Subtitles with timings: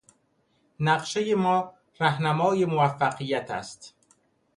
[0.79, 3.95] نقشهی ما رهنمای موفقیت است.